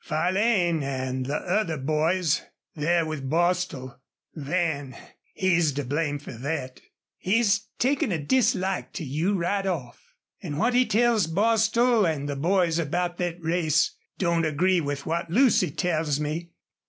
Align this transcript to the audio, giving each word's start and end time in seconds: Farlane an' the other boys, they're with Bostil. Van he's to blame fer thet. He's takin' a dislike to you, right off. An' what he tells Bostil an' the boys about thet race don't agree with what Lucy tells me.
Farlane 0.03 0.81
an' 0.81 1.21
the 1.21 1.35
other 1.37 1.77
boys, 1.77 2.41
they're 2.75 3.05
with 3.05 3.29
Bostil. 3.29 3.99
Van 4.33 4.95
he's 5.35 5.73
to 5.73 5.83
blame 5.85 6.17
fer 6.17 6.39
thet. 6.39 6.81
He's 7.19 7.67
takin' 7.77 8.11
a 8.11 8.17
dislike 8.17 8.93
to 8.93 9.03
you, 9.03 9.35
right 9.37 9.67
off. 9.67 10.15
An' 10.41 10.57
what 10.57 10.73
he 10.73 10.87
tells 10.87 11.27
Bostil 11.27 12.07
an' 12.07 12.25
the 12.25 12.35
boys 12.35 12.79
about 12.79 13.19
thet 13.19 13.39
race 13.43 13.95
don't 14.17 14.43
agree 14.43 14.81
with 14.81 15.05
what 15.05 15.29
Lucy 15.29 15.69
tells 15.69 16.19
me. 16.19 16.49